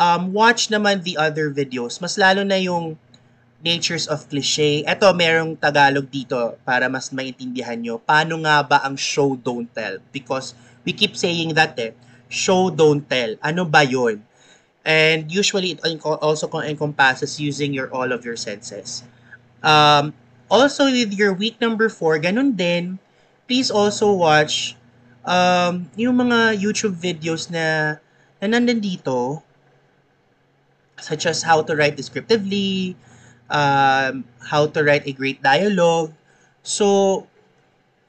um, 0.00 0.32
watch 0.32 0.72
naman 0.72 1.04
the 1.04 1.20
other 1.20 1.52
videos. 1.52 2.00
Mas 2.00 2.16
lalo 2.16 2.40
na 2.40 2.56
yung 2.56 2.96
Natures 3.60 4.08
of 4.08 4.24
Cliche. 4.32 4.80
Ito, 4.88 5.12
merong 5.12 5.60
Tagalog 5.60 6.08
dito 6.08 6.56
para 6.64 6.88
mas 6.88 7.12
maintindihan 7.12 7.76
nyo. 7.76 8.00
Paano 8.00 8.40
nga 8.40 8.64
ba 8.64 8.80
ang 8.80 8.96
show, 8.96 9.36
don't 9.36 9.68
tell? 9.76 10.00
Because 10.16 10.56
we 10.88 10.96
keep 10.96 11.12
saying 11.12 11.52
that 11.52 11.76
eh. 11.76 11.92
Show, 12.32 12.72
don't 12.72 13.04
tell. 13.04 13.36
Ano 13.44 13.68
ba 13.68 13.84
yon? 13.84 14.24
And 14.80 15.28
usually, 15.28 15.76
it 15.76 15.84
also 16.00 16.48
encompasses 16.64 17.36
using 17.36 17.76
your 17.76 17.92
all 17.92 18.16
of 18.16 18.24
your 18.24 18.40
senses. 18.40 19.04
Um, 19.60 20.16
also, 20.48 20.88
with 20.88 21.12
your 21.12 21.36
week 21.36 21.60
number 21.60 21.92
4, 21.92 22.16
ganun 22.24 22.56
din, 22.56 22.96
please 23.44 23.68
also 23.68 24.08
watch 24.16 24.72
um, 25.28 25.84
yung 26.00 26.16
mga 26.16 26.56
YouTube 26.56 26.96
videos 26.96 27.52
na, 27.52 28.00
na 28.40 28.46
nandun 28.56 28.80
dito, 28.80 29.44
such 31.00 31.26
as 31.26 31.42
how 31.42 31.62
to 31.62 31.76
write 31.76 31.96
descriptively, 31.96 32.96
um, 33.50 34.24
how 34.48 34.66
to 34.66 34.84
write 34.84 35.06
a 35.06 35.12
great 35.12 35.42
dialogue. 35.42 36.12
So, 36.62 37.26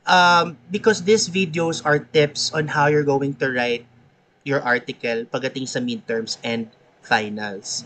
um, 0.06 0.58
because 0.70 1.04
these 1.04 1.30
videos 1.30 1.82
are 1.86 2.00
tips 2.00 2.54
on 2.54 2.68
how 2.68 2.88
you're 2.88 3.08
going 3.08 3.36
to 3.42 3.52
write 3.52 3.86
your 4.44 4.62
article 4.62 5.26
pagdating 5.30 5.68
sa 5.68 5.80
midterms 5.80 6.38
and 6.44 6.70
finals. 7.02 7.86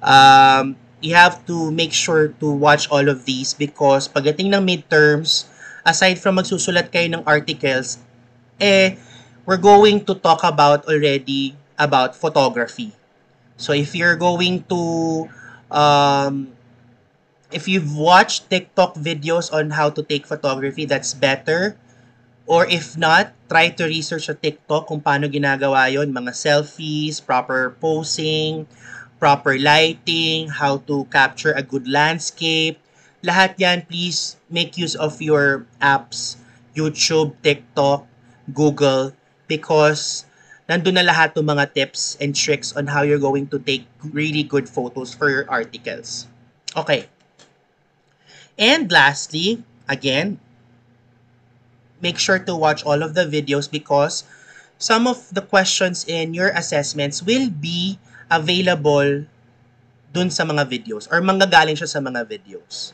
Um, 0.00 0.76
you 1.02 1.14
have 1.14 1.44
to 1.46 1.70
make 1.70 1.92
sure 1.92 2.28
to 2.40 2.48
watch 2.50 2.88
all 2.88 3.08
of 3.08 3.24
these 3.24 3.52
because 3.52 4.08
pagdating 4.08 4.54
ng 4.54 4.64
midterms, 4.64 5.50
aside 5.84 6.16
from 6.18 6.38
magsusulat 6.38 6.94
kayo 6.94 7.10
ng 7.10 7.22
articles, 7.26 7.98
eh, 8.62 8.96
we're 9.44 9.60
going 9.60 10.04
to 10.06 10.14
talk 10.14 10.46
about 10.46 10.86
already 10.86 11.58
about 11.76 12.14
photography. 12.14 12.94
So 13.56 13.72
if 13.72 13.94
you're 13.94 14.16
going 14.16 14.64
to, 14.68 15.28
um, 15.70 16.52
if 17.52 17.68
you've 17.68 17.94
watched 17.94 18.50
TikTok 18.50 18.96
videos 18.96 19.52
on 19.52 19.70
how 19.70 19.90
to 19.90 20.02
take 20.02 20.26
photography, 20.26 20.84
that's 20.84 21.14
better. 21.14 21.76
Or 22.46 22.66
if 22.66 22.98
not, 22.98 23.32
try 23.48 23.70
to 23.78 23.86
research 23.86 24.26
sa 24.26 24.34
TikTok 24.34 24.90
kung 24.90 24.98
paano 24.98 25.30
ginagawa 25.30 25.86
yon 25.92 26.10
mga 26.10 26.34
selfies, 26.34 27.22
proper 27.22 27.76
posing, 27.78 28.66
proper 29.22 29.54
lighting, 29.54 30.50
how 30.50 30.82
to 30.90 31.06
capture 31.06 31.54
a 31.54 31.62
good 31.62 31.86
landscape. 31.86 32.82
Lahat 33.22 33.54
yan, 33.62 33.86
please 33.86 34.34
make 34.50 34.74
use 34.74 34.98
of 34.98 35.22
your 35.22 35.70
apps, 35.78 36.34
YouTube, 36.74 37.38
TikTok, 37.46 38.02
Google, 38.50 39.14
because 39.46 40.26
nandun 40.70 40.94
na 40.94 41.06
lahat 41.06 41.34
ng 41.34 41.46
mga 41.46 41.74
tips 41.74 42.16
and 42.22 42.34
tricks 42.34 42.70
on 42.74 42.86
how 42.86 43.02
you're 43.02 43.22
going 43.22 43.46
to 43.50 43.58
take 43.58 43.86
really 44.14 44.42
good 44.42 44.68
photos 44.68 45.14
for 45.14 45.30
your 45.30 45.46
articles. 45.50 46.26
Okay. 46.76 47.10
And 48.58 48.86
lastly, 48.92 49.64
again, 49.88 50.38
make 52.00 52.18
sure 52.18 52.38
to 52.38 52.54
watch 52.54 52.84
all 52.84 53.02
of 53.02 53.14
the 53.14 53.26
videos 53.26 53.70
because 53.70 54.24
some 54.78 55.06
of 55.06 55.30
the 55.30 55.42
questions 55.42 56.04
in 56.06 56.34
your 56.34 56.50
assessments 56.54 57.22
will 57.22 57.50
be 57.50 57.98
available 58.30 59.26
dun 60.12 60.28
sa 60.28 60.44
mga 60.44 60.68
videos 60.68 61.08
or 61.08 61.22
manggagaling 61.24 61.78
siya 61.78 61.88
sa 61.88 62.00
mga 62.02 62.28
videos. 62.28 62.92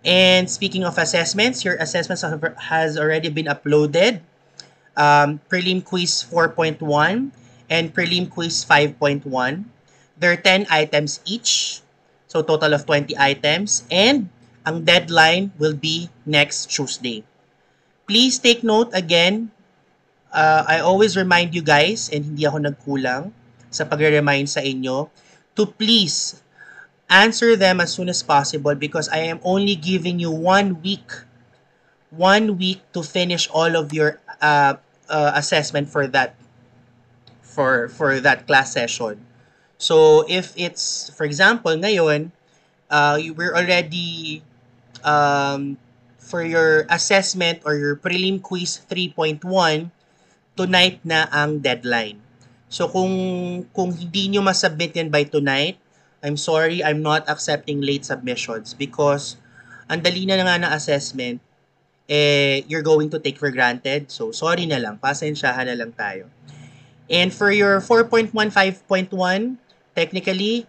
And 0.00 0.48
speaking 0.48 0.84
of 0.84 0.96
assessments, 0.96 1.60
your 1.60 1.76
assessments 1.76 2.24
have- 2.24 2.56
has 2.72 2.96
already 2.96 3.28
been 3.28 3.52
uploaded. 3.52 4.24
Um, 4.96 5.40
prelim 5.48 5.84
quiz 5.84 6.26
4.1 6.26 6.82
and 7.70 7.94
prelim 7.94 8.28
quiz 8.28 8.64
5.1. 8.64 9.24
There 10.18 10.32
are 10.32 10.40
10 10.40 10.66
items 10.68 11.20
each. 11.24 11.80
So 12.26 12.42
total 12.42 12.74
of 12.74 12.86
20 12.86 13.16
items. 13.18 13.84
And 13.90 14.28
ang 14.66 14.84
deadline 14.84 15.52
will 15.58 15.74
be 15.74 16.10
next 16.26 16.68
Tuesday. 16.68 17.24
Please 18.06 18.38
take 18.38 18.62
note 18.62 18.90
again, 18.92 19.50
uh, 20.34 20.64
I 20.66 20.80
always 20.80 21.16
remind 21.16 21.54
you 21.54 21.62
guys, 21.62 22.10
and 22.12 22.24
hindi 22.24 22.46
ako 22.46 22.58
nagkulang 22.66 23.32
sa 23.70 23.86
pagre-remind 23.86 24.50
sa 24.50 24.60
inyo, 24.60 25.08
to 25.54 25.62
please 25.66 26.42
answer 27.10 27.54
them 27.54 27.82
as 27.82 27.94
soon 27.94 28.10
as 28.10 28.22
possible 28.22 28.74
because 28.74 29.10
I 29.10 29.30
am 29.30 29.42
only 29.42 29.74
giving 29.74 30.18
you 30.18 30.30
one 30.30 30.82
week, 30.82 31.06
one 32.10 32.58
week 32.58 32.82
to 32.92 33.02
finish 33.02 33.48
all 33.50 33.76
of 33.76 33.92
your 33.92 34.20
uh, 34.42 34.74
uh, 35.08 35.32
assessment 35.34 35.88
for 35.88 36.06
that, 36.06 36.34
for 37.42 37.88
for 37.88 38.20
that 38.20 38.46
class 38.46 38.72
session. 38.74 39.26
So 39.80 40.28
if 40.28 40.52
it's, 40.60 41.08
for 41.16 41.24
example, 41.24 41.72
ngayon, 41.72 42.30
uh, 42.92 43.16
we're 43.32 43.56
already 43.56 44.42
um, 45.02 45.78
for 46.18 46.44
your 46.44 46.84
assessment 46.92 47.64
or 47.64 47.74
your 47.74 47.96
prelim 47.96 48.42
quiz 48.42 48.84
3.1, 48.84 49.40
tonight 50.60 51.00
na 51.00 51.24
ang 51.32 51.64
deadline. 51.64 52.20
So 52.68 52.86
kung 52.86 53.64
kung 53.72 53.96
hindi 53.96 54.28
nyo 54.30 54.44
masubmit 54.44 54.92
yan 54.94 55.08
by 55.08 55.24
tonight, 55.24 55.80
I'm 56.20 56.36
sorry, 56.36 56.84
I'm 56.84 57.00
not 57.00 57.24
accepting 57.26 57.80
late 57.80 58.04
submissions 58.04 58.76
because 58.76 59.40
ang 59.88 60.04
dali 60.04 60.28
na 60.28 60.38
nga 60.38 60.60
na 60.60 60.70
assessment, 60.76 61.40
eh, 62.10 62.66
you're 62.66 62.82
going 62.82 63.06
to 63.14 63.22
take 63.22 63.38
for 63.38 63.54
granted. 63.54 64.10
So, 64.10 64.34
sorry 64.34 64.66
na 64.66 64.82
lang. 64.82 64.98
Pasensyahan 64.98 65.70
na 65.70 65.78
lang 65.78 65.94
tayo. 65.94 66.26
And 67.06 67.30
for 67.30 67.54
your 67.54 67.78
4.1, 67.78 68.34
5.1, 68.34 69.14
technically, 69.94 70.66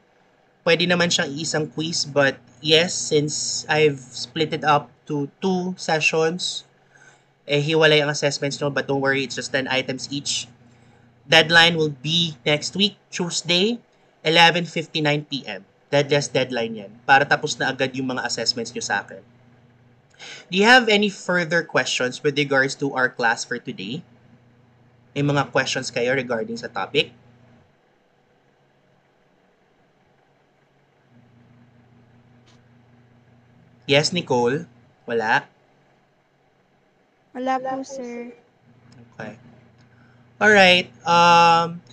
pwede 0.61 0.85
naman 0.85 1.09
siyang 1.09 1.33
isang 1.33 1.65
quiz 1.73 2.05
but 2.05 2.37
yes, 2.61 2.93
since 2.93 3.65
I've 3.65 3.97
split 3.97 4.53
it 4.53 4.61
up 4.61 4.93
to 5.09 5.29
two 5.41 5.73
sessions, 5.77 6.65
eh, 7.49 7.61
hiwalay 7.61 8.05
ang 8.05 8.13
assessments 8.13 8.61
no, 8.61 8.69
but 8.69 8.85
don't 8.85 9.01
worry, 9.01 9.25
it's 9.25 9.37
just 9.37 9.49
10 9.53 9.65
items 9.65 10.05
each. 10.13 10.45
Deadline 11.25 11.77
will 11.77 11.93
be 11.93 12.37
next 12.45 12.77
week, 12.77 12.97
Tuesday, 13.09 13.81
11.59 14.25 15.25
p.m. 15.29 15.65
Deadless 15.89 16.29
deadline 16.31 16.73
yan. 16.87 16.91
Para 17.03 17.25
tapos 17.25 17.57
na 17.57 17.67
agad 17.73 17.91
yung 17.97 18.13
mga 18.13 18.23
assessments 18.23 18.71
nyo 18.71 18.81
sa 18.85 19.03
akin. 19.03 19.40
Do 20.49 20.57
you 20.57 20.65
have 20.65 20.89
any 20.89 21.09
further 21.09 21.63
questions 21.63 22.23
with 22.23 22.37
regards 22.37 22.75
to 22.81 22.93
our 22.93 23.09
class 23.09 23.43
for 23.43 23.57
today? 23.57 24.03
May 25.15 25.21
mga 25.23 25.51
questions 25.51 25.91
kayo 25.91 26.15
regarding 26.15 26.55
sa 26.55 26.71
topic? 26.71 27.11
Yes, 33.91 34.15
Nicole? 34.15 34.71
Wala? 35.03 35.43
Wala 37.35 37.59
po, 37.59 37.83
sir. 37.83 38.31
Okay. 39.15 39.35
Alright. 40.39 40.87
Um, 41.03 41.83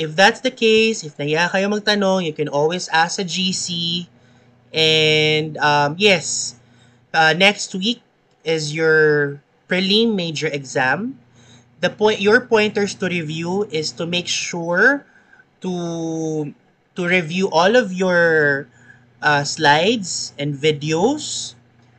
if 0.00 0.16
that's 0.16 0.40
the 0.40 0.50
case, 0.50 1.04
if 1.04 1.16
nahiya 1.20 1.52
kayo 1.52 1.68
magtanong, 1.68 2.24
you 2.24 2.32
can 2.32 2.48
always 2.48 2.88
ask 2.88 3.20
a 3.20 3.26
GC. 3.28 4.08
And 4.72 5.60
um, 5.60 6.00
yes, 6.00 6.56
uh, 7.14 7.34
next 7.36 7.74
week 7.74 8.02
is 8.44 8.74
your 8.74 9.40
prelim 9.68 10.14
major 10.14 10.48
exam. 10.48 11.18
The 11.80 11.90
point, 11.90 12.20
your 12.20 12.40
pointers 12.40 12.94
to 13.02 13.06
review 13.06 13.64
is 13.70 13.92
to 13.98 14.06
make 14.06 14.28
sure 14.28 15.04
to 15.60 16.54
to 16.94 17.02
review 17.06 17.48
all 17.50 17.74
of 17.76 17.92
your 17.92 18.68
uh, 19.22 19.44
slides 19.44 20.34
and 20.38 20.54
videos. 20.54 21.54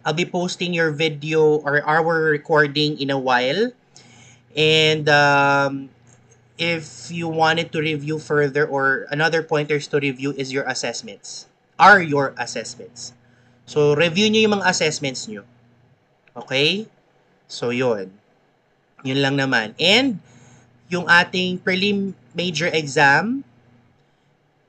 I'll 0.06 0.14
be 0.14 0.26
posting 0.26 0.74
your 0.74 0.92
video 0.92 1.64
or 1.64 1.82
our 1.84 2.04
recording 2.04 3.00
in 3.00 3.10
a 3.10 3.18
while. 3.18 3.72
And 4.56 5.08
um, 5.10 5.90
if 6.58 7.10
you 7.10 7.28
wanted 7.28 7.72
to 7.72 7.80
review 7.80 8.20
further 8.20 8.68
or 8.68 9.08
another 9.10 9.42
pointers 9.42 9.88
to 9.88 10.00
review 10.00 10.32
is 10.38 10.52
your 10.54 10.64
assessments. 10.68 11.48
Are 11.80 12.02
your 12.02 12.36
assessments. 12.38 13.14
So, 13.64 13.96
review 13.96 14.28
nyo 14.28 14.42
yung 14.44 14.56
mga 14.60 14.68
assessments 14.68 15.28
nyo. 15.28 15.48
Okay? 16.36 16.88
So, 17.48 17.72
yun. 17.72 18.12
Yun 19.04 19.20
lang 19.20 19.36
naman. 19.40 19.76
And, 19.80 20.20
yung 20.92 21.08
ating 21.08 21.64
prelim 21.64 22.14
major 22.36 22.68
exam 22.70 23.44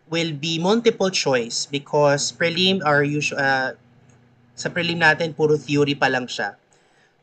will 0.09 0.33
be 0.33 0.61
multiple 0.61 1.11
choice 1.11 1.67
because 1.67 2.31
prelim 2.31 2.81
are 2.85 3.03
usual, 3.03 3.41
uh, 3.41 3.75
sa 4.55 4.71
prelim 4.71 5.03
natin, 5.03 5.35
puro 5.35 5.59
theory 5.59 5.99
pa 5.99 6.07
lang 6.07 6.31
siya. 6.31 6.55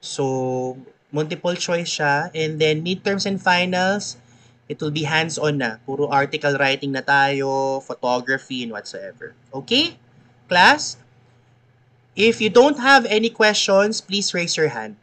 So, 0.04 0.76
multiple 1.14 1.56
choice 1.56 1.88
siya. 1.88 2.34
And 2.36 2.60
then, 2.60 2.84
midterms 2.84 3.24
and 3.24 3.40
finals, 3.40 4.20
it 4.68 4.80
will 4.80 4.92
be 4.92 5.04
hands-on 5.08 5.60
na. 5.60 5.80
Puro 5.88 6.12
article 6.12 6.56
writing 6.60 6.92
na 6.92 7.04
tayo, 7.04 7.80
photography, 7.84 8.64
and 8.64 8.72
whatsoever. 8.76 9.36
Okay? 9.52 9.96
Class? 10.52 11.00
If 12.22 12.38
you 12.38 12.54
don't 12.54 12.78
have 12.78 13.10
any 13.10 13.34
questions, 13.34 13.98
please 13.98 14.30
raise 14.30 14.54
your 14.54 14.70
hand. 14.70 14.94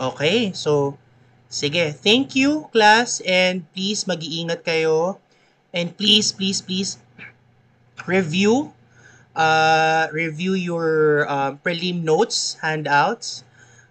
Okay, 0.00 0.56
so 0.56 0.96
sige, 1.52 1.92
thank 2.00 2.32
you 2.32 2.64
class 2.72 3.20
and 3.28 3.68
please 3.76 4.08
mag-iingat 4.08 4.64
kayo. 4.64 5.20
And 5.76 5.92
please 5.92 6.32
please 6.32 6.64
please 6.64 6.96
review 8.08 8.72
uh 9.36 10.08
review 10.16 10.56
your 10.56 11.28
um, 11.28 11.60
prelim 11.60 12.08
notes, 12.08 12.56
handouts, 12.64 13.44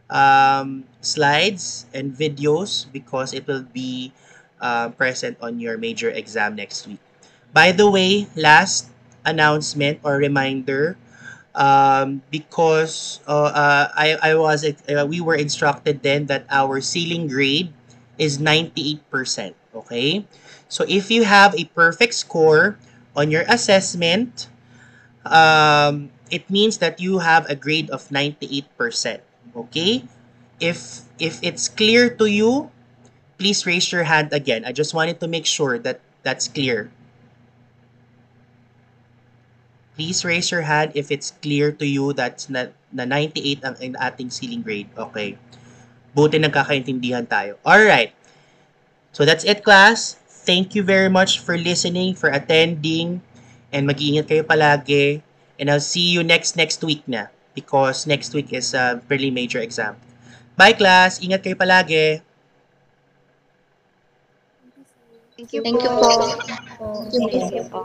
um, 0.09 0.89
slides 1.05 1.85
and 1.93 2.11
videos 2.11 2.85
because 2.91 3.33
it 3.33 3.47
will 3.47 3.63
be 3.63 4.11
uh, 4.61 4.89
present 4.89 5.37
on 5.41 5.59
your 5.59 5.77
major 5.77 6.09
exam 6.09 6.55
next 6.55 6.87
week. 6.87 6.99
By 7.53 7.71
the 7.71 7.89
way, 7.89 8.27
last 8.35 8.89
announcement 9.25 9.99
or 10.03 10.17
reminder 10.17 10.97
um, 11.55 12.21
because 12.29 13.21
uh, 13.27 13.51
uh, 13.55 13.87
I, 13.95 14.17
I 14.21 14.35
was 14.35 14.65
uh, 14.65 15.05
we 15.07 15.21
were 15.21 15.35
instructed 15.35 16.03
then 16.03 16.27
that 16.27 16.45
our 16.49 16.81
ceiling 16.81 17.27
grade 17.27 17.73
is 18.17 18.37
98%. 18.37 19.01
Okay? 19.75 20.25
So 20.67 20.85
if 20.87 21.09
you 21.11 21.23
have 21.23 21.55
a 21.55 21.65
perfect 21.75 22.13
score 22.13 22.77
on 23.15 23.31
your 23.31 23.43
assessment, 23.47 24.47
um, 25.25 26.11
it 26.29 26.49
means 26.49 26.77
that 26.79 26.99
you 26.99 27.19
have 27.19 27.49
a 27.49 27.55
grade 27.55 27.89
of 27.89 28.07
98%. 28.09 29.19
Okay? 29.55 30.03
If 30.65 31.05
if 31.21 31.37
it's 31.45 31.69
clear 31.69 32.09
to 32.17 32.25
you, 32.25 32.73
please 33.37 33.69
raise 33.69 33.93
your 33.93 34.09
hand 34.09 34.33
again. 34.33 34.65
I 34.65 34.73
just 34.73 34.97
wanted 34.97 35.21
to 35.21 35.29
make 35.29 35.45
sure 35.45 35.77
that 35.77 36.01
that's 36.25 36.49
clear. 36.49 36.89
Please 39.93 40.25
raise 40.25 40.49
your 40.49 40.65
hand 40.65 40.97
if 40.97 41.13
it's 41.13 41.37
clear 41.39 41.69
to 41.69 41.85
you 41.85 42.17
that's 42.17 42.49
na, 42.49 42.73
na 42.89 43.05
98 43.05 43.61
ang, 43.61 43.77
ang 43.77 43.95
ating 44.01 44.33
ceiling 44.33 44.65
grade. 44.65 44.89
Okay. 44.97 45.37
Buti 46.17 46.41
nagkakaintindihan 46.41 47.29
tayo. 47.29 47.61
Alright. 47.61 48.11
So 49.13 49.23
that's 49.23 49.45
it, 49.45 49.63
class. 49.63 50.17
Thank 50.27 50.73
you 50.73 50.81
very 50.81 51.07
much 51.07 51.39
for 51.39 51.55
listening, 51.55 52.17
for 52.17 52.27
attending, 52.33 53.21
and 53.71 53.87
mag-iingat 53.87 54.27
kayo 54.27 54.43
palagi. 54.43 55.23
And 55.61 55.71
I'll 55.71 55.83
see 55.83 56.11
you 56.11 56.25
next 56.25 56.59
next 56.59 56.83
week 56.83 57.05
na 57.07 57.31
because 57.55 58.03
next 58.03 58.35
week 58.35 58.51
is 58.51 58.75
a 58.75 58.99
fairly 59.07 59.31
major 59.31 59.63
exam. 59.63 59.95
Bye, 60.55 60.71
class. 60.71 61.19
Ingat 61.19 61.43
kayo 61.43 61.59
palagi. 61.59 62.23
Thank 65.35 65.51
you 65.51 65.59
Thank 65.67 65.83
you 65.83 65.91
po. 65.91 65.99
po. 65.99 66.11
Thank 66.15 66.47
you 66.47 66.63
po. 66.79 66.87
Thank 67.11 67.51
you 67.59 67.67
po. 67.67 67.83